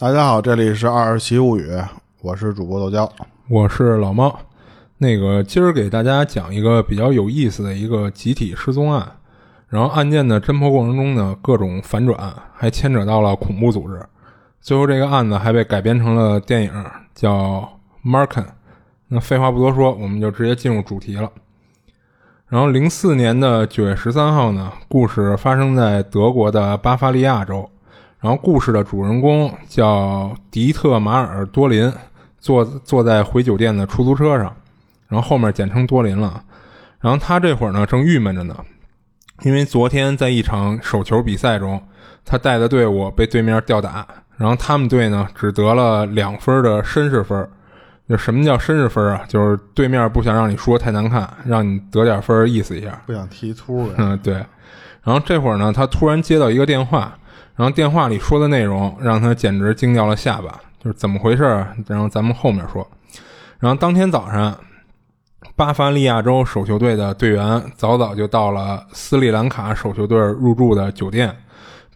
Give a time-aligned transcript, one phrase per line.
[0.00, 1.72] 大家好，这里是《二十奇物语》，
[2.22, 3.12] 我是主播豆椒，
[3.48, 4.32] 我是老猫。
[4.98, 9.16] 那个今儿给大家讲一个比较有意思的一个集体失踪案，
[9.66, 14.00] 然后案件的侦破过程中呢，各种反转，还牵扯到了恐怖组织。
[14.60, 17.68] 最后这个案子还被改编成了电影，叫
[18.08, 18.44] 《Marken》。
[19.08, 21.28] 那废话不多说，我们就直接进入主题了。
[22.46, 27.68] 然后零四年的九月十三号呢，故事发生在德国的巴伐利亚州。
[28.20, 31.92] 然后故事的主人公叫迪特马尔多林，
[32.40, 34.52] 坐坐在回酒店的出租车上，
[35.06, 36.42] 然后后面简称多林了。
[37.00, 38.56] 然后他这会儿呢正郁闷着呢，
[39.42, 41.80] 因为昨天在一场手球比赛中，
[42.24, 44.04] 他带的队伍被对面吊打，
[44.36, 47.48] 然后他们队呢只得了两分的绅士分。
[48.08, 49.22] 就什么叫绅士分啊？
[49.28, 53.88] 就是对面不想让你说太难看，让你得点分意思一下，不想踢秃。
[53.96, 54.34] 嗯，对。
[55.04, 57.16] 然后这会儿呢，他突然接到一个电话。
[57.58, 61.42] 然后电话里说的内容让他简直惊掉了下巴，就是怎么回事？
[61.88, 62.88] 然后咱们后面说。
[63.58, 64.56] 然后当天早上，
[65.56, 71.36] 巴伐利亚州手球队的队员早早就到了斯里兰卡手球队入住的酒店，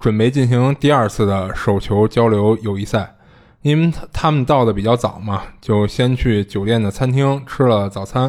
[0.01, 3.15] 准备进行第二次的手球交流友谊赛。
[3.61, 8.23] 因为他们到的比较早嘛，就先去酒店的餐厅吃了早餐。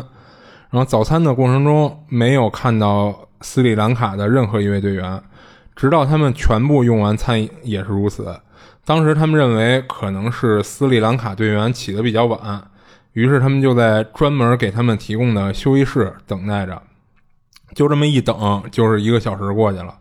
[0.70, 5.20] 然后早餐的过程中没有看到斯里兰卡的任何一位队员。
[5.76, 8.40] 直到他们全部用完餐也是如此。
[8.86, 12.62] 当时他们认为可能是斯里兰卡队员起得比较晚，
[13.14, 16.82] 于是他们就在专门给他们提供的休息室等待着。
[17.74, 19.96] 就这么一等，就是一个小时过去了。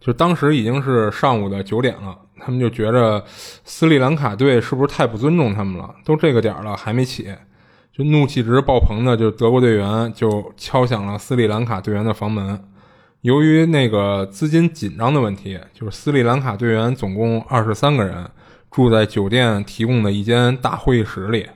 [0.00, 3.24] 就当时已经是上午的九点了，他们就觉着
[3.64, 5.94] 斯里兰卡队是不是太不尊重他们了？
[6.04, 7.34] 都这个点了还没起，
[7.96, 12.62] 就怒气值爆棚的就德国队员就敲响了斯里兰卡队员的房门。
[13.22, 18.28] 由于那个资金紧张的问题，就是斯里兰卡队员总共二十三个人
[18.70, 21.46] 住在酒店提供的一间大会议室里。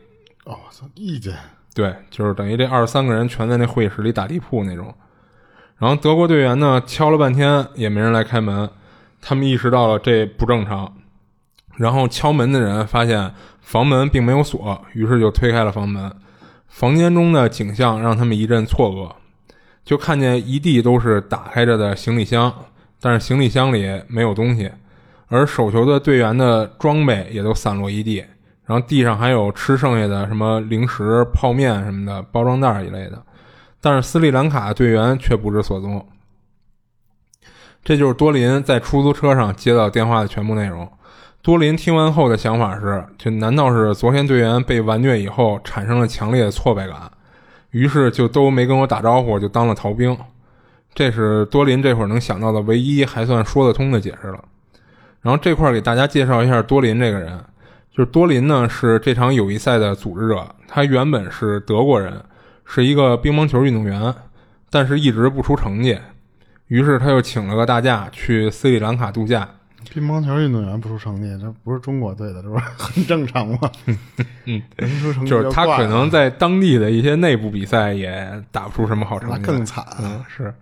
[0.45, 0.59] 哦，
[0.95, 1.35] 一间？
[1.75, 4.93] 对，就是等于这二十三个人全在那会议室里打地铺那种。
[5.79, 8.69] 然后德国队员呢敲了半天也没人来开门，
[9.21, 10.93] 他们意识到了这不正常。
[11.77, 16.13] 然后敲门的人发现房门并没有锁，于是就推开了房门。
[16.67, 19.15] 房间中的景象让他们一阵错愕。
[19.85, 22.53] 就看见一地都是打开着的行李箱，
[23.01, 24.71] 但是行李箱里没有东西，
[25.29, 28.25] 而手球的队员的装备也都散落一地，
[28.67, 33.21] 然后地上还有吃剩下的什么零食、泡面什么的包装袋一类的，
[33.81, 36.07] 但是斯里兰卡队员却不知所踪。
[37.83, 40.87] 这就是多林在出租车上接到电话的全部内容。
[41.43, 47.11] 多林听完后的想法是：就难道是昨天队员被完虐以后产生了强烈的挫败感？
[47.71, 50.17] 于是就都没跟我打招呼，就当了逃兵。
[50.93, 54.45] 这是多林这会儿能想到的唯一还算说得通的解释了。
[55.21, 57.39] 然后这块儿给大家介绍一下多林这个人，
[57.93, 62.21] 就是多林呢是这场友谊赛的组织者，他原本是德国人，
[62.65, 64.13] 是一个乒乓球运动员，
[64.71, 65.99] 但是一直不出成绩，
[66.69, 69.49] 于是他又请了个大假去斯里兰卡度假。
[69.89, 73.59] 乒乓球运动员不出成绩，这不是中国队的，这不是很正常吗？
[74.47, 79.85] 嗯，能出成绩就是他可能在当地的一些内部比赛也打不出什么好成绩，更惨。
[80.01, 80.55] 嗯，是。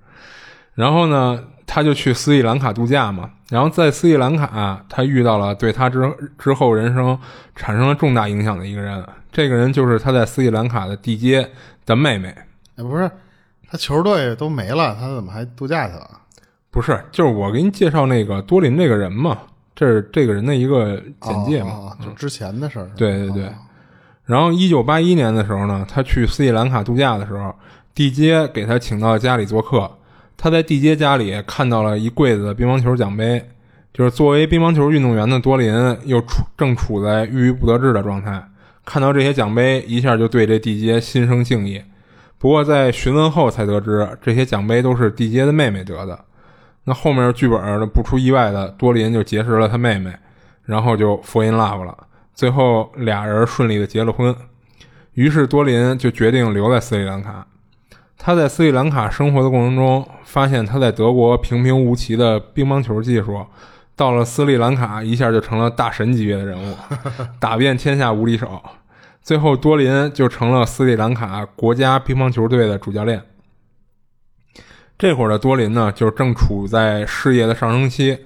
[0.75, 3.31] 然后呢，他就去斯里兰卡度假嘛。
[3.51, 6.01] 然后在斯里兰卡，他遇到了对他之
[6.39, 7.19] 之后人生
[7.57, 9.05] 产生了重大影响的一个人。
[9.33, 11.51] 这个人就是他在斯里兰卡的地接
[11.85, 12.29] 的妹妹。
[12.77, 13.11] 哎，不是，
[13.69, 16.21] 他球队都没了，他怎么还度假去了？
[16.71, 19.39] 不是，就是我给你介绍那个多林这个人嘛，
[19.75, 22.91] 这是这个人的一个简介嘛，就之前的事儿。
[22.97, 23.51] 对对对。
[24.25, 27.55] 然后一九八一年的时候呢，他去斯里兰卡度假的时候，
[27.95, 29.91] 地接给他请到家里做客。
[30.37, 33.45] 他在地接家里看到了一柜子的乒乓球奖杯，
[33.93, 35.73] 就是作为乒乓球运动员的多林
[36.05, 38.41] 又处正处在郁郁不得志的状态，
[38.85, 41.83] 看到这些奖杯，一下就对这地接心生敬意。
[42.39, 46.25] 不过在询问后才得知，这些奖杯都是地接的妹妹得的。
[46.89, 50.11] 那后面剧本的不出意外的，多林就结识了他妹妹，
[50.65, 51.95] 然后就 fall in love 了。
[52.35, 54.35] 最后俩人顺利的结了婚。
[55.13, 57.47] 于是多林就决定留在斯里兰卡。
[58.17, 63.45] 他在斯里兰卡生活的过程中，发现他在德国平平无奇的乒乓球技术，
[63.95, 66.75] 到了斯里兰卡一下就成了大神级别的人物，
[67.39, 68.63] 打遍天下无敌手。
[69.21, 73.23] 最后多林就成了斯里兰卡国家乒乓球队的主教练。
[74.99, 78.19] 这会儿的多林呢，就是正处在事业的上升期，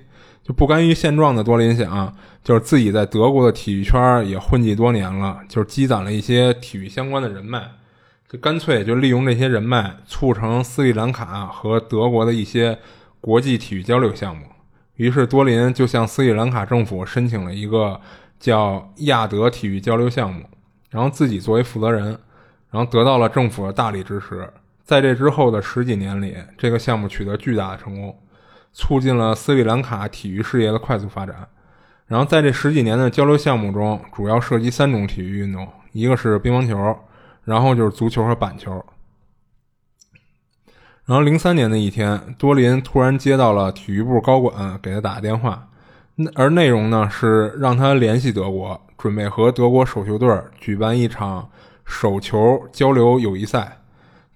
[0.43, 7.63] 就不甘于现状的多林想，就是自己在德国的体育圈也混迹多年了，就积攒了一些体育相关的人脉，
[8.27, 12.79] 就干脆就利用这些人脉，促成斯里兰卡和德国的一些
[13.21, 14.47] 国际体育交流项目。
[14.97, 18.01] 于是多林就向斯里兰卡政府申请了一个
[18.41, 20.43] 叫亚德体育交流项目，
[20.89, 22.19] 然后自己作为负责人，
[22.71, 24.49] 然后得到了政府的大力支持。
[24.84, 28.19] 在这之后的十几年里，这个项目取得巨大的成功，
[28.73, 31.49] 促进了斯里兰卡体育事业的快速发展。
[32.06, 36.99] 然后在这十几年的交流项目中，主要涉及三种体育运动，一个是乒乓球，
[37.44, 38.84] 然后就是足球和板球。
[41.05, 45.69] 然后零三年的一天，多林突然接到了体育部高管给他打的电话，
[46.35, 50.28] 而内容呢是让他联系德国，准备和德国手球队
[50.61, 51.49] 举办一场
[51.85, 53.78] 手球交流友谊赛。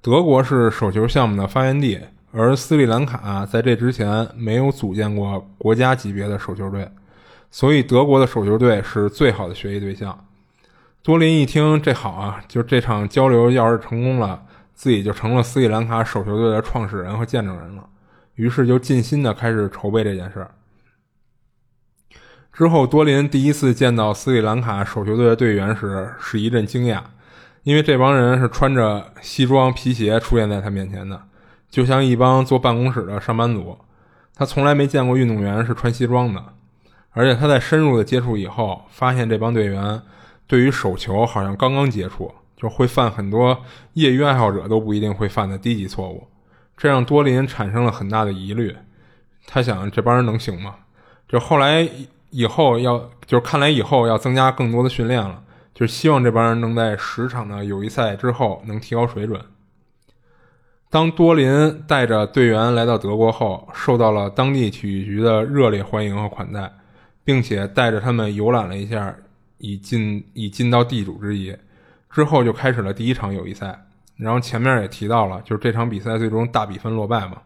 [0.01, 2.01] 德国是手球项目的发源地，
[2.33, 6.91] 而斯里兰卡在这之前没有组建过国家级别的手球队，
[7.51, 10.27] 所以德国的手球队是最好的学习对象。
[11.03, 14.43] 多林一听这好啊，就这场交流要是成功了。
[14.79, 17.89] 自己就成了斯里兰卡手球队的创始人和见证人了，
[18.35, 20.51] 于是就尽心的开始筹备这件事儿。
[22.53, 27.01] 之后，多林第一次见到斯里兰卡手球队的队员时，是一阵惊讶，
[27.67, 31.21] 因为这帮人是穿着西装皮鞋出现在他面前的，
[31.69, 33.77] 就像一帮坐办公室的上班族。
[34.37, 36.41] 他从来没见过运动员是穿西装的，
[37.11, 40.01] 而且他在深入的接触以后，发现这帮队员
[40.47, 42.33] 对于手球好像刚刚接触。
[42.57, 43.59] 就会犯很多
[43.93, 46.27] 业余爱好者都不一定会犯的低级错误，
[46.75, 48.75] 这让多林产生了很大的疑虑。
[49.47, 50.77] 他想，这帮人能行吗？
[51.29, 51.87] 就后来
[52.31, 55.43] 以后要，就是看来以后要增加更多的训练了，
[55.77, 59.39] 就是希望这帮人能在十场的友谊赛之后能提高水准。
[60.89, 66.73] 当多林带着队员来到德国后，受到了当地体育局的热烈欢迎和款待，
[67.25, 69.15] 并且带着他们游览了一下，
[69.59, 71.55] 以尽以尽到地主之谊。
[72.11, 73.79] 之后就开始了第一场友谊赛，
[74.17, 77.43] 然后前面也提到了，就是这场比赛最终大比分落败嘛。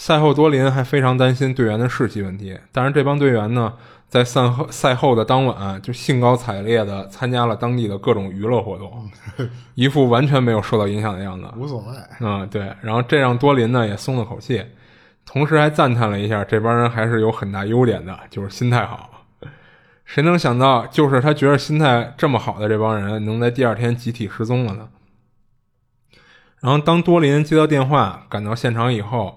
[0.00, 3.74] 赛后多林还非常担心队员的士气问题，但是这帮队员呢，
[4.08, 8.90] 在赛后赛后的当晚就兴高采烈地参加了当地的各种娱乐活动，
[9.74, 11.94] 一副完全没有受到影响的样子，无所谓。
[12.20, 14.64] 嗯，对，然后这让多林呢也松了口气，
[15.26, 19.26] 同时还赞叹了一下这帮人还是有很大优点的，就是心态好。
[20.06, 24.88] 谁能想到，就是他觉得心态这么好的这帮人，能在第二天集体失踪了呢？
[26.62, 29.36] 然后，当多林接到电话，赶到现场以后，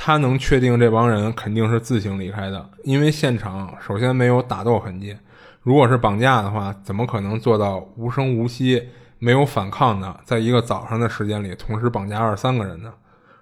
[0.00, 5.16] 他能确定这帮人肯定是自行离开的，因为现场首先没有打斗痕迹，
[5.60, 12.94] 如果是绑架的话，怎么可能做到无声无息、没有反抗的，在一个早上的时间里同时绑架二三个人呢？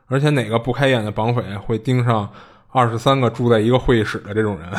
[0.06, 2.30] 而且，哪个不开眼的绑匪会盯上
[2.70, 4.72] 二十三个住在一个会议室的这种人？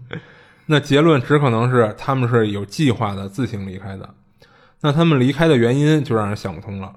[0.64, 4.08] 那结论只可能是他们是有计划的自行离开的，
[4.80, 6.94] 那他们离开的原因就让人想不通了。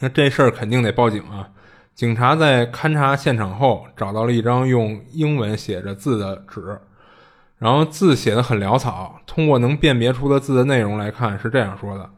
[0.00, 1.48] 那这事儿肯定得报警啊！
[1.94, 6.80] 警察在勘察现场后找到了一张用英文写着字的纸，
[7.58, 12.10] 然后字写的很潦草，通过能辨别出的字的内容来看是这样说的：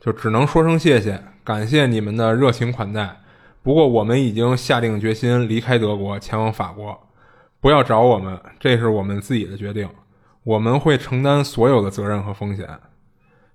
[0.00, 3.20] 就只能说声谢谢，感谢你们的热情款待。
[3.62, 6.98] 不过我们已经下定决心离开德国，前往法国。
[7.60, 9.88] 不要找我们，这是我们自己的决定，
[10.42, 12.66] 我们会承担所有的责任和风险。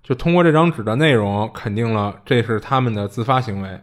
[0.02, 3.80] 就通过这张纸的内容，肯定了这是他们的自发行为。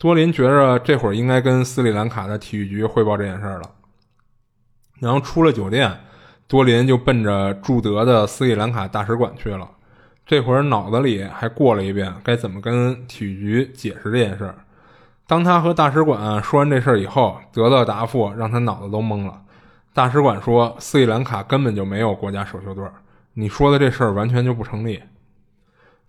[0.00, 3.70] 多林觉着这会儿应该跟斯里兰卡的体育局汇报这件事了。
[4.98, 5.94] 然后出了酒店，
[6.48, 9.68] 多林就奔着驻德的斯里兰卡大使馆去了。
[10.24, 14.54] 这会儿脑子里还过了一遍该怎么跟体育局解释这件事。
[15.26, 19.42] 当他和大使馆说完这事儿以后，得到答复让他脑子都懵了。
[19.92, 22.82] 大使馆说：“斯里兰卡根本就没有国家手球队，
[23.34, 25.02] 你说的这事儿完全就不成立。”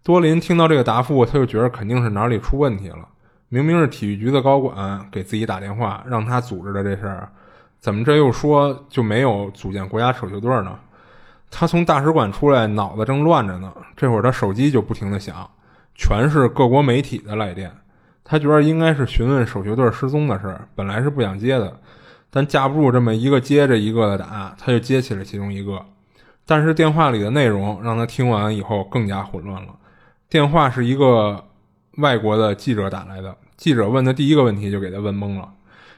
[0.02, 3.10] 多林听到这个答复，他就觉得肯定是哪里出问题了。
[3.54, 7.30] 明明是体育局的高管给自己打电话让他组织的这事儿，
[7.82, 10.80] 怎么这又说就没有组建国家手球队呢？
[11.50, 13.74] 他从大使馆出来，脑子正乱着呢。
[13.98, 15.50] 这会儿他手机就不停的响，
[15.96, 17.70] 全是各国媒体的来电。
[18.24, 21.78] 他觉得应该是询问手球队失踪的事儿，本来是不想接的。
[22.30, 25.86] 但架不住这么一个接着一个的打，他就接起了其中一个。
[26.46, 29.76] 但是电话里的内容让他听完以后更加混乱了。
[30.30, 31.44] 电话是一个
[31.98, 35.54] 外国的记者打来的，记者问的第一个问题就给他问懵了。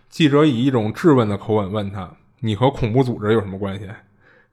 [0.10, 2.12] 记者以一种质问的口吻问他
[2.43, 3.88] ：“你和恐怖组织有什么关系？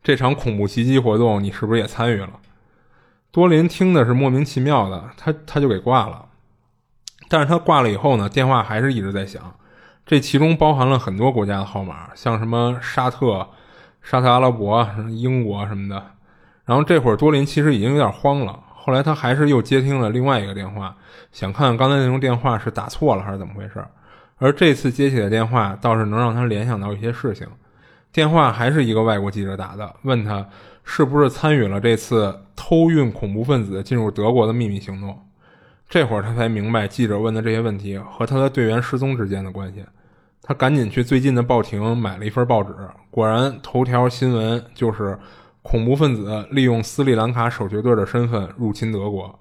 [0.01, 2.31] 这场恐怖袭击活动你是不是也参与了？”
[3.33, 6.27] 多林听的是莫名其妙的，他他就给挂了。
[7.29, 9.57] 但是他挂了以后呢，电话还是一直在响。
[10.07, 13.45] 这其中包含了很多国家的号码，像什么沙特、
[14.01, 16.13] 沙特阿拉伯、英国什么的。
[16.65, 18.61] 然后这会儿多林其实已经有点慌了。
[18.83, 20.97] 后来他还是又接听了另外一个电话，
[21.33, 23.85] 想看刚才那通电话是打错了还是怎么回事。
[24.39, 27.47] 而这次接起的电话倒是能让他联想到一些事情。
[28.11, 30.45] 电话还是一个外国记者打的，问他
[30.83, 35.17] 是不是参与了这次偷运恐怖分子进入德国的秘密行动。
[35.89, 39.85] 这会儿他才明白记者问的这些问题和他的队员失踪之间的关系。
[40.43, 42.73] 他赶紧去最近的报亭买了一份报纸，
[43.11, 45.19] 果然头条新闻就是
[45.63, 49.39] 恐怖分子利用斯里兰卡手球队的身份入侵德国。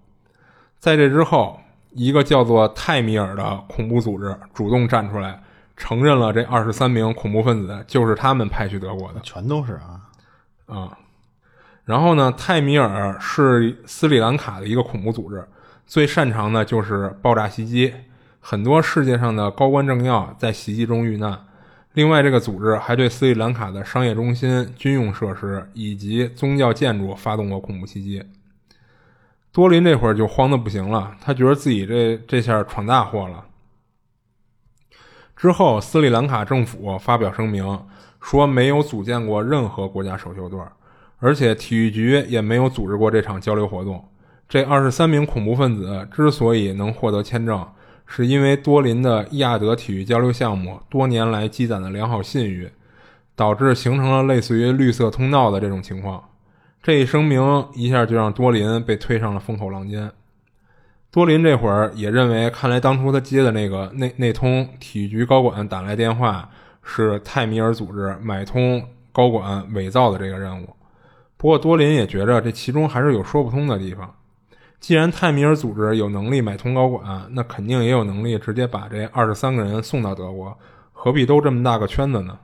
[0.77, 1.59] 在这之后，
[1.91, 5.41] 一个叫做泰米尔的恐怖组织主动站出来，
[5.75, 9.19] 承认了这二十三名恐怖分子就是他们派去德国的。
[9.21, 10.01] 全都是啊，
[10.67, 10.97] 啊、
[11.85, 15.45] 然后呢，泰米尔是斯里兰卡的一个恐怖组织，
[15.85, 17.93] 最擅长的就是爆炸袭击，
[18.39, 21.37] 很多世界上的高官政要在袭击中遇难。
[21.99, 28.23] 另外，这个组织还对斯里兰卡的商业中心、军用设施以及宗教建筑发动过恐怖袭击。
[29.51, 33.43] 多林这会儿就慌得不行了，他觉得自己这这下闯大祸了。
[35.35, 37.85] 之后，斯里兰卡政府发表声明
[38.21, 40.57] 说，没有组建过任何国家手球队，
[41.17, 44.01] 而且体育局也没有组织过这场交流活动。
[44.47, 47.67] 这二十三名恐怖分子之所以能获得签证，
[48.11, 52.67] 是因为多林的伊亚德体育交流项目多年来积攒的良好信誉，
[53.35, 56.23] 导致形成了类似于绿色通道的这种情况。
[56.81, 60.11] 这一声明一下就让多林被推上了风口浪尖。
[61.11, 66.49] 多林这会儿也认为，看来当初他接的那个那那通体育局高管打来电话
[66.81, 70.69] 是泰米尔组织买通高管伪造的这个任务。
[71.37, 74.15] 不过多林也觉着这其中还是有说不通的地方。
[74.79, 80.57] 既然泰米尔组织有能力买通高管，那肯定也有能力直接把这二十三个人送到德国，
[80.93, 82.39] 何必兜这么大个圈子呢？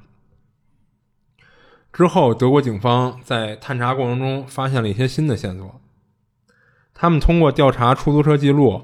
[1.94, 5.80] 之后，德国警方在探查过程中发现了一些新的线索。
[6.94, 8.82] 他们通过调查出租车记录，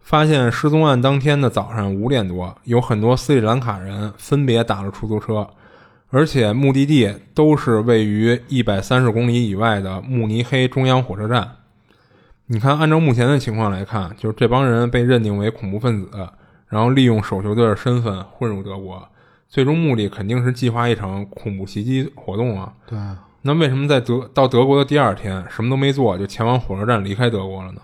[0.00, 5.50] 发现失踪案当天的早上五点多，有很多斯里兰卡人分别打了出租车，
[6.08, 11.56] 而且目的地都是位于一百三十公里以外的慕尼黑中央火车站。
[12.46, 16.10] 你看，按照目前的情况来看，就是这帮人被认定为恐怖分子，
[16.68, 19.08] 然后利用手球队的身份混入德国，
[19.48, 22.74] 最终目的肯定是计划一场恐怖袭击活动啊。
[22.86, 27.80] 对啊，那为什么在德到德国的第二天什么都没做就前往火车站离开德国了呢？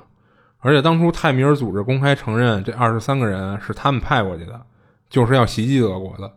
[0.58, 4.60] 而且当初泰米尔组织公开承认这二十三个人是他们派过去的，
[5.08, 6.30] 就是要袭击德国的。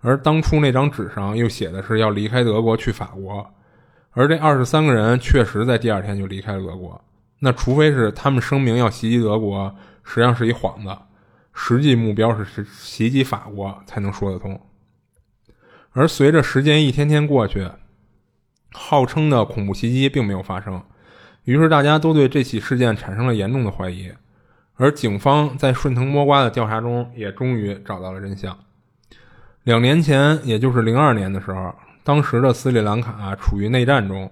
[0.00, 3.46] 而当初那张纸上又写的是要离开德国去法国，
[4.12, 6.98] 而这二十三个人确实在第二天就离开了德国。
[7.38, 10.96] 那除非是他们声明要袭击德国，实际上是一幌子，
[11.52, 14.60] 实际目标是袭击法国才能说得通。
[15.92, 17.68] 而随着时间一天天过去，
[18.72, 20.82] 号称的恐怖袭击并没有发生，
[21.44, 24.12] 于是大家都对这起事件产生了严重的怀疑。
[24.74, 28.58] 而警方在顺藤摸瓜的调查中，也终于找到了真相。
[29.62, 31.74] 两年前，也就是零二年的时候，
[32.04, 34.30] 当时的斯里兰卡处于内战中，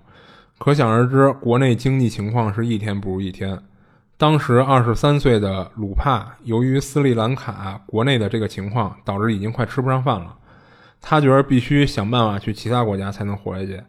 [0.58, 3.60] 可想而知，国内经济情况是一天不如一天。
[4.16, 10.36] 当时二十三岁的鲁帕，由于斯里兰卡国内的这个情况，导致已经快吃不上饭了。
[11.00, 13.82] 他觉得必须想办法去其他国家才能活下去，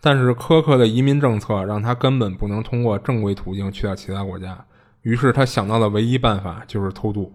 [0.00, 4.64] 但是苛刻的移民政策让他根本不能通过正规途径去到其他国家。
[5.02, 7.32] 于是他想到的唯一办法就是偷渡，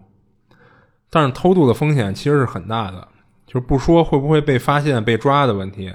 [1.10, 3.08] 但是偷渡的风险其实是很大的，
[3.46, 5.94] 就是不说会不会被发现、被抓的问题。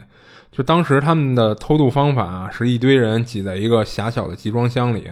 [0.52, 5.10] 就当时他们的偷渡方法是一堆人挤在一个狭小的集装箱里，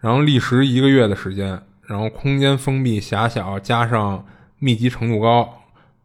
[0.00, 4.24] 然后历时一个月的时间，然后空间封闭狭小，加上
[4.58, 5.46] 密集程度高，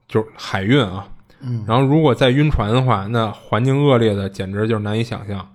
[0.06, 1.08] 就是海运啊。
[1.66, 5.54] 然后如果再晕船的话，那环境恶劣的简直就是难以想象。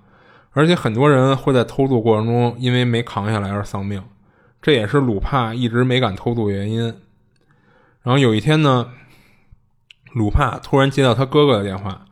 [0.52, 4.02] 而且很多人会在偷渡过程中因为没扛下来而丧命，
[4.62, 6.82] 这也是鲁帕一直没敢偷渡的原因。
[8.02, 8.88] 然后有一天呢，
[10.14, 12.06] 鲁帕突然接到他哥哥的电话。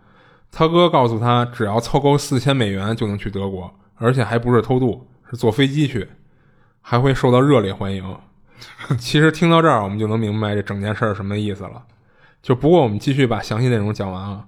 [0.53, 6.09] 他哥告诉他，只要凑够四千美元就能去德国，而且还不是偷渡，是坐飞机去，
[6.83, 8.17] 还会受到热烈欢迎。
[8.99, 11.83] 其实听到这儿，我们就能明白这整件事儿什么意思了。
[12.43, 14.45] 就不过我们继续把详细内容讲完啊。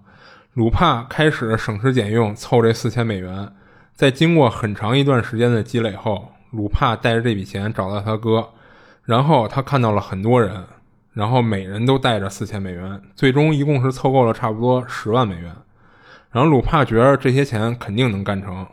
[0.55, 3.51] 鲁帕开始省吃俭用凑这四千美元，
[3.95, 8.51] 在经过很长一段时间的积累后，鲁帕带着这笔钱找到他哥，
[9.05, 10.65] 然后他看到了很多人，
[11.13, 15.55] 然后每人都带着四千美元，最终一共是凑够了差不多十万美元。
[16.33, 18.67] 然后鲁帕觉得这些钱肯定能干成，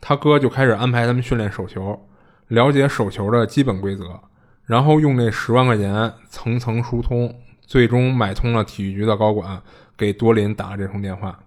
[0.00, 2.08] 他哥就开始安排他们训练手球，
[2.46, 4.20] 了解手球的基本规则，
[4.64, 7.34] 然后用那十万块钱层层疏通，
[7.66, 9.60] 最终买通了体育局的高管，
[9.96, 11.40] 给多林打了这通电话。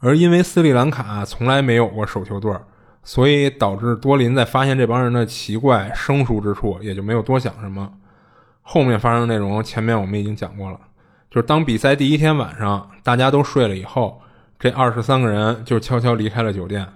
[0.00, 2.54] 而因为斯里兰卡从来没有过手球队，
[3.02, 7.90] 所以导致多林在发现这帮人的奇怪生疏之处，也就没有多想什么。
[8.60, 10.78] 后面发生的内容，前面我们已经讲过了。
[11.34, 14.22] 就是当比赛第一天晚上，大家都睡了以后，
[14.56, 16.86] 这二十三个人就悄悄离开了酒店。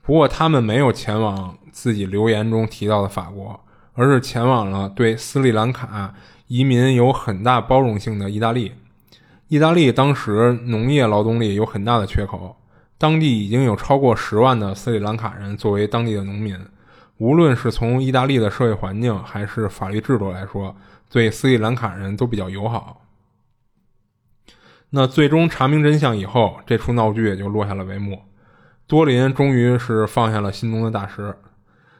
[0.00, 3.60] 不过他们没有前往自己留言中提到的法国，
[3.92, 6.14] 而是前往了对斯里兰卡
[6.46, 8.72] 移民有很大包容性的意大利。
[9.48, 12.56] 意大利当时农业劳动力有很大的缺口，
[12.96, 16.58] 当地已经有超过十万的斯里兰卡人作为当地的农民。
[17.18, 20.74] 无论是从意大利的社会环境还是法律制度来说，
[21.10, 23.01] 对斯里兰卡人都比较友好。
[24.94, 28.20] 那最终查明真相以后，这出闹剧也就落下了帷幕。
[28.86, 31.34] 多林终于是放下了心中的大石。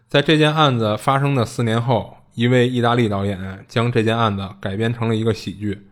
[0.09, 5.89] 在这件案子发生的四年后，一位意大利导演将这件案子改编成了一个喜剧。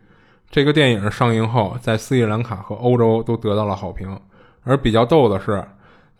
[0.50, 4.20] 这个电影上映后，在斯里兰卡和欧洲都得到了好评。
[4.64, 5.64] 而比较逗的是，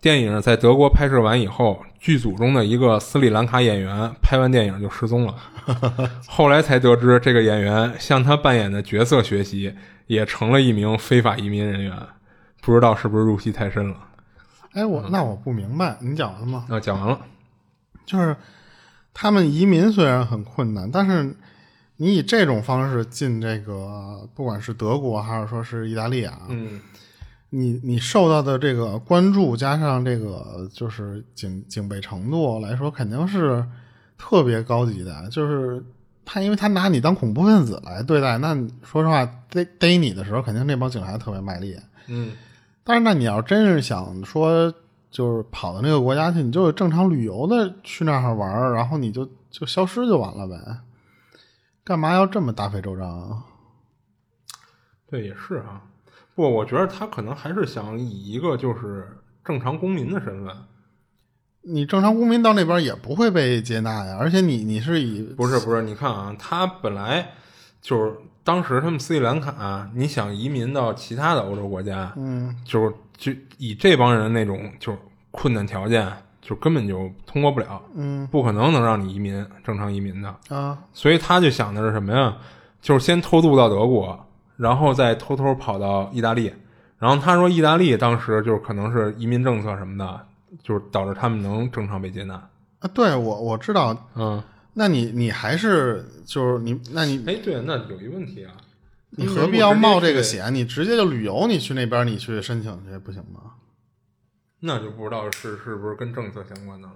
[0.01, 5.35] 电影在德国拍摄完以后，剧组中的一个斯里兰卡演员拍完电影就失踪了。
[6.27, 9.75] 后来才得知，这个演员向他扮演的角色学习，
[10.11, 11.97] 也成了一名非法移民人员。
[12.61, 13.97] 不知道是不是入戏太深了。
[14.73, 16.67] 哎，我那我不明白，你讲完了吗？
[16.69, 17.21] 啊，讲完了。
[18.05, 18.37] 就是
[19.15, 21.35] 他们移民虽然很困难，但是
[21.97, 26.81] 你以这种方式进这个，不管是德国还是说是意大利啊，嗯，
[27.51, 33.65] 你你受到的这个关注加上这个就是警警备程度来说，肯定是
[34.19, 35.29] 特别高级的。
[35.31, 35.83] 就是
[36.33, 41.77] 他，因为他拿你当恐怖分子来对待，那说实话，逮逮你的时候，肯定那帮警察特别卖力。
[42.07, 42.31] 嗯。
[42.85, 44.73] 但是，那你要真是想说，
[45.11, 50.57] 就是跑到那个国家去，你就正常旅游的去那儿玩然后你就就消失就完了呗，
[51.83, 53.43] 干嘛要这么大费周章啊？
[55.09, 55.83] 对，也是啊。
[56.37, 60.55] 不，我觉得他可能还是想以一个就是正常公民的身份。
[61.63, 65.83] 你正常公民到那边也不会被接纳呀，而且你你是以不是不是？
[65.83, 67.33] 你看啊，他本来
[67.83, 74.99] 就是当时他们斯里兰卡，你想移民到其他的欧洲国家，嗯，就是就以这帮人那种就是
[75.31, 80.79] 困难条件，就根本就通过不了，嗯，不可能能让你移民正常移民的啊。
[80.95, 82.37] 所以他就想的是什么呀？
[82.81, 84.19] 就是先偷渡到德国，
[84.57, 86.53] 然后再偷偷跑到意大利。
[86.99, 90.27] 然后他说，意大利当时就是可能是移民政策什么的。
[90.63, 92.35] 就是导致他们能正常被接纳
[92.81, 92.89] 啊！
[92.95, 94.43] 对我我知道，嗯，
[94.75, 98.53] 那你你还是就是你，那你哎，对，那有一问题啊，
[99.11, 100.55] 你何必要冒这个险？
[100.55, 103.53] 你直接就旅游，你去那边你去申请去不行吗？
[104.61, 106.95] 那就不知道是是不是跟政策相关的了。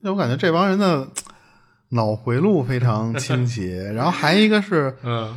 [0.00, 1.08] 那我感觉这帮人的
[1.90, 5.36] 脑回路非常清奇， 然后还一个是嗯。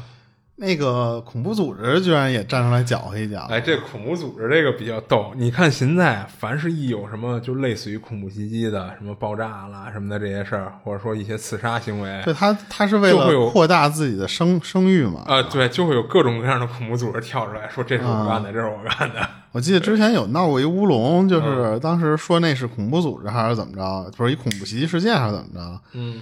[0.58, 3.46] 那个恐怖组织居然也站出来搅和一搅。
[3.50, 5.34] 哎，这恐怖组织这个比较逗。
[5.36, 15.24] 你看现在，凡是一有什么就类似于恐怖袭击的，什么爆炸啦什么的这些事儿，或者说一些刺杀行为，对他他是为了扩大自己的声声誉嘛？
[15.26, 19.28] 啊，对，就会有各种各样的恐怖组织跳出来说这是我干的，这是我干的。
[19.52, 25.82] 我记得之前有闹过一乌龙，就是当时说那是恐怖组织还是怎么着，不是一恐怖袭击事件还是怎么着？
[25.94, 26.22] 嗯，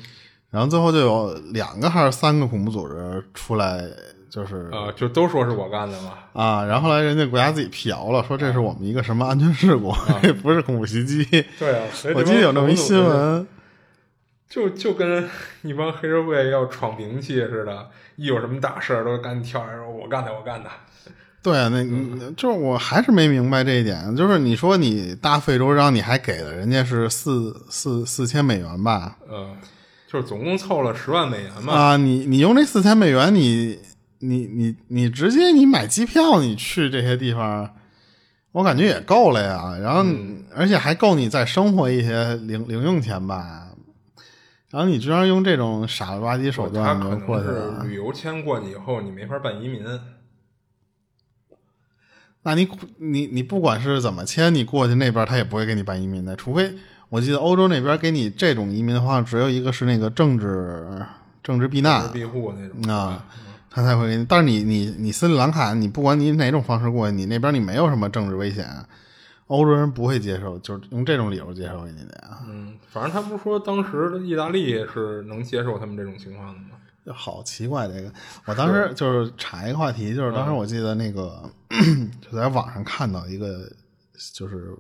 [0.54, 3.84] 然后最后就有两个还是三个恐怖组织出来。
[4.30, 9.92] 就是呃，就都说是我干的嘛啊，然后后来人家国家自己辟谣了，说这是我们一个什么安全事故，
[10.42, 11.24] 不是恐怖袭击。
[11.60, 11.86] 对啊，
[12.16, 13.46] 我记得有那么一新闻，
[14.50, 15.30] 就就跟
[15.62, 20.70] 一帮黑社会要闯名气似的，一有什么大事儿都赶紧跳出来说我干的，我干的。
[21.44, 29.18] 对啊，那就是我还是没明白这一点，就是你说你大费周章，你还给了人家是四四四千美元吧？
[29.32, 29.56] 嗯，
[30.14, 31.74] 就是总共凑了十万美元嘛。
[31.74, 33.80] 啊，你你用这四千美元，你。
[34.26, 37.70] 你你你直接你买机票你去这些地方，
[38.54, 39.78] 我感觉也够了呀。
[39.82, 40.06] 然后
[40.56, 43.68] 而且还够你再生活一些零零用钱吧。
[44.70, 47.50] 然后你居然用这种傻了吧唧手段能过去？
[47.86, 49.84] 旅游签过去以后，你没法办移民。
[52.44, 52.66] 那你
[53.00, 56.34] 你你不管是怎么签，你过去那边他也不会给你办移民的。
[56.38, 56.74] 除非
[57.14, 61.06] 我记得欧洲那边给你这种移民的话，只有一个是那个政治
[61.44, 63.24] 政治避难、庇护那种啊。
[63.70, 68.68] 他才会给你，但是你你你斯里兰卡，你不管你哪种方式过去，你那边你没有什么政治危险，
[69.46, 72.40] 欧洲人不会接受，就是用这种理由接受给你的呀。
[72.48, 77.14] 嗯，反正他不是说当时意大利是能接受他们这种情况的吗？
[77.14, 78.12] 好奇怪这个，
[78.46, 81.48] 我当时就是查一个话题，就是当时我记得那个
[82.22, 83.72] 就在网上看到一个，
[84.34, 84.76] 就是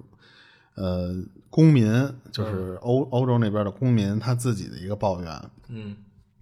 [0.74, 1.14] 呃
[1.56, 1.86] 公民，
[2.32, 5.42] 就是欧欧洲那边的公民他自己的一个抱怨。
[5.68, 5.96] 嗯。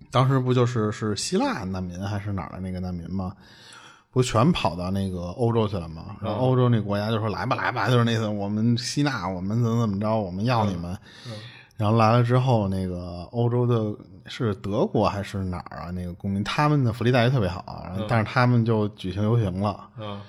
[0.10, 3.34] 当时不就是是希腊难民还是哪儿的那个难民吗？
[4.10, 6.15] 不全跑到那个欧洲去了吗？
[6.21, 10.97] 然后欧洲那国家就说来吧来吧，就是那次我们吸纳我们怎么怎么着，我们要你们。
[11.76, 13.93] 然后来了之后，那个欧洲的
[14.28, 15.91] 是德国还是哪儿啊？
[15.91, 19.89] 那个公民他们的福利待遇特别好，但是他们就举行游行了。
[20.00, 20.21] 嗯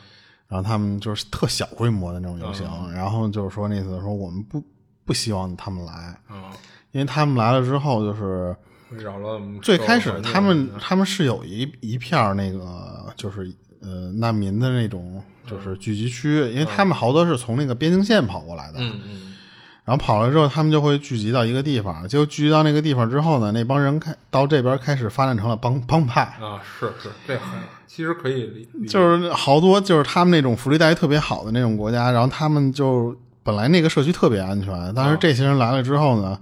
[0.49, 4.63] 然后他们就是特小规模的那种游行，然后就是说那次说我们不
[5.05, 5.93] 不希望他们来，
[6.29, 6.51] 啊，
[6.93, 8.55] 因为他们来了之后就是。
[8.99, 19.35] 扰乱我们最开始他们他们是有一一片儿那个就是呃难民的那种就是聚集区，因为他们好多是从那个边境线跑过来的，嗯嗯。
[19.87, 36.39] 然后跑了之后他们就会聚集到一个地方，结果聚集到那个地方之后呢，那帮人开到这边开始发展成了帮帮派，啊，是是，这很其实可以理就是好多就是他们那种福利待遇特别好的那种国家，然后他们就本来那个社区特别安全，但是这些人来了之后呢，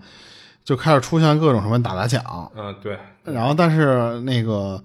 [0.63, 4.83] 就开始出现各种什么打砸抢，嗯，对，然后，但是那个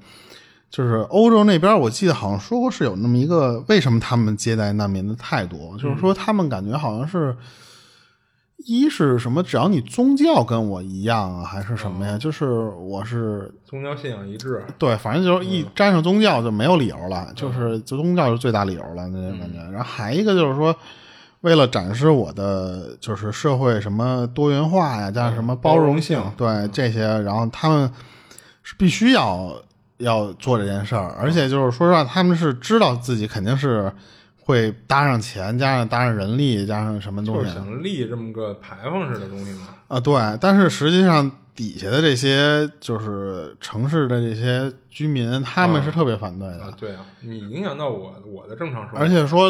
[0.69, 5.78] 就是欧洲那边，我记得好像说过是有那么一个，为什么他们接待难民的态度？
[5.78, 7.36] 就是说他们感觉好像是，
[8.65, 12.17] 一是什么，只要你宗教跟我一样啊，还是什么呀？
[12.17, 19.60] 就是我是宗教信仰一致，对，反正就是一沾上宗教就没有理由了，就是宗教是最大理由了那种感觉。
[19.71, 20.73] 然后还一个就是说。
[21.45, 27.88] 为了展示我的就是社会什么多元化呀，加上什么包容性，对这些，然后他们
[28.63, 29.55] 是必须要
[29.97, 33.93] 要做这件事儿，而且就是说实话，他们是知道自己肯定是
[34.41, 39.67] 会搭上钱，加上搭上人力，加上什么东西就是想立这么个牌坊似的东西嘛。
[39.88, 46.63] 啊，对，但是实际上底下的这些就是城市的这些居民，他们是特别反对的。
[46.63, 49.50] 啊，对啊，你影响到我我的正常生活，而且说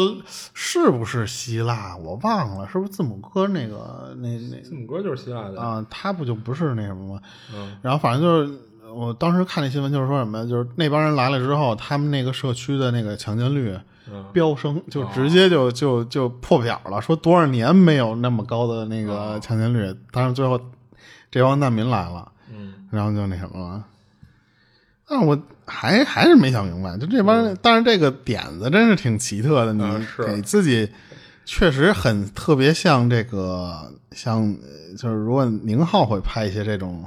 [0.54, 7.20] 是不是希腊，我忘了，是不是字母哥那个那那字母哥就是希腊的，啊，他不就不是那什么吗？
[7.52, 7.76] 嗯。
[7.82, 8.58] 然后反正就是
[8.94, 13.76] 我当时看那新闻，就是说什么，就是那帮人来了之后，他们那个社区的那个强奸率
[14.08, 14.24] 嗯。
[14.32, 20.60] 飙升，就直接就就就破表了，说多少年没有那么高的那个强奸率，但是最后
[21.36, 22.32] 这帮难民来了。
[22.50, 23.84] 嗯然后就那什么了。
[25.06, 30.90] 但我还还是没想明白，就这帮人，但是这个点子真是挺奇特的，你给自己
[31.44, 37.04] 确实很特别像这个，像呃就是如果宁浩会拍一些这种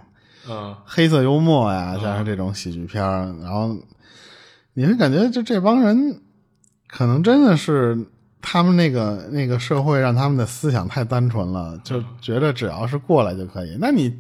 [0.48, 3.76] 啊黑色幽默呀，加上这种喜剧片儿，然后
[4.74, 6.22] 你是感觉就这帮人
[6.88, 8.06] 可能真的是
[8.42, 13.78] 他们那个那个社会让他们的思想太单纯了，就觉得只要是过来就可以。
[13.80, 14.20] 那你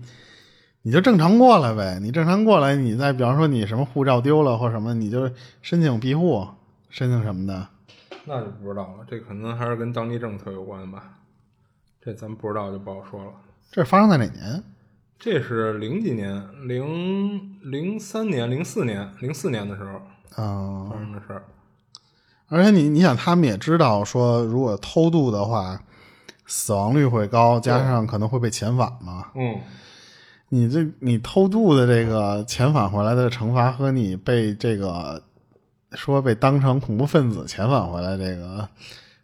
[0.81, 5.29] 你就正常过来呗，你正常过来，你再比方说你什么护照丢了或什么，你就
[5.61, 6.47] 申请庇护，
[6.89, 7.67] 申请什么的。
[8.25, 11.17] 那就不知道了，这可能还是跟当地政策有关吧，
[12.01, 13.31] 这咱不知道就不好说了。
[13.71, 14.63] 这是发生在哪年？
[15.17, 19.89] 这是零几年，零零三年、零四年、零四年的时候
[20.41, 21.43] 啊、发生的事儿。
[22.49, 25.79] 而且你你想，他们也知道说，如果偷渡的话，
[26.45, 29.27] 死亡率会高，加上可能会被遣返嘛。
[29.35, 29.61] 嗯，
[30.49, 35.21] 你这你偷渡的这个遣返回来的惩罚和你被这个
[35.91, 38.67] 说被当成恐怖分子遣返回来这个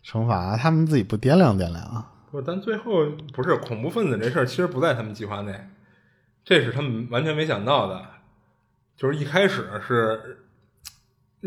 [0.05, 2.11] 惩罚，他们自己不掂量掂量啊？
[2.31, 5.67] 不，但最后不是恐怖分子这事儿，其实不在他们计划内，
[6.43, 8.01] 这是他们完全没想到的。
[8.95, 10.44] 就是一开始是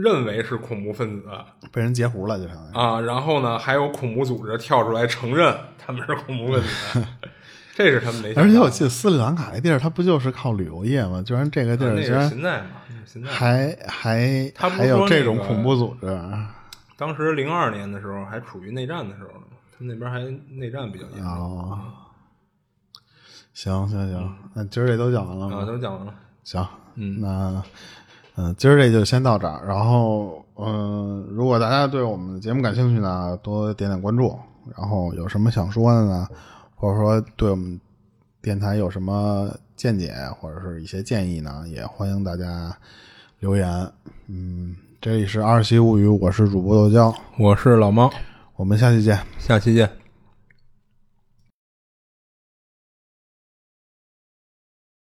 [0.00, 1.28] 认为是恐怖分子
[1.72, 2.76] 被人截胡了，就相当于。
[2.76, 7.04] 啊，然后呢，还有恐怖组织跳出来承认他们是恐怖分子，
[7.74, 8.32] 这是他们没。
[8.34, 11.20] 而且我记得斯里兰卡那地儿，它不就是靠旅游业吗？
[11.22, 12.68] 居然这个地儿居然现在嘛，
[13.04, 13.28] 现在。
[13.30, 16.18] 还还还有这种恐怖组织
[16.96, 20.20] 当时零二年的时候还处于内战的时候呢，他们那边还
[20.56, 21.78] 内战比较严重哦。
[23.54, 25.64] 行行行，那今儿这都讲完了啊，吗？
[25.66, 26.14] 都讲完了。
[26.44, 27.62] 行，嗯那
[28.38, 29.66] 嗯，今儿这就先到这儿。
[29.66, 34.38] 然后嗯，如果大家对我们的节目感兴趣呢，多点点关注。
[34.76, 36.28] 然后有什么想说的呢，
[36.76, 37.80] 或者说对我们
[38.40, 42.72] 电台有什么见解或者是一些建议呢，也欢迎大家
[43.40, 43.68] 留言。
[44.28, 48.08] 嗯，这里是二七物语，我是主播豆椒，我是老猫，
[48.54, 49.18] 我们下期见。
[49.38, 49.97] 下期见。